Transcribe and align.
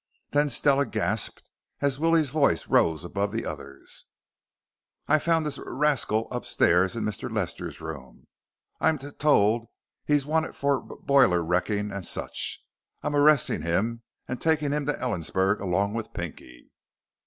Then 0.31 0.49
Stella 0.49 0.87
gasped 0.87 1.47
as 1.79 1.99
Willie's 1.99 2.31
voice 2.31 2.65
rose 2.67 3.05
above 3.05 3.31
the 3.31 3.45
others. 3.45 4.07
"I 5.07 5.19
found 5.19 5.45
this 5.45 5.59
r 5.59 5.71
rascal 5.75 6.27
upstairs 6.31 6.95
in 6.95 7.03
Mr. 7.03 7.31
Lester's 7.31 7.79
rooms. 7.79 8.25
I'm 8.79 8.97
t 8.97 9.11
told 9.11 9.67
he's 10.07 10.25
wanted 10.25 10.55
for 10.55 10.81
b 10.81 10.95
boiler 11.03 11.43
wrecking 11.43 11.91
and 11.91 12.03
such. 12.03 12.65
I'm 13.03 13.15
arresting 13.15 13.61
him 13.61 14.01
and 14.27 14.41
taking 14.41 14.71
him 14.71 14.87
to 14.87 14.93
Ellensburg 14.97 15.59
along 15.59 15.93
with 15.93 16.11
Pinky." 16.13 16.71